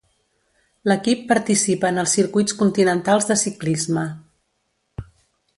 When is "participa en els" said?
1.31-2.15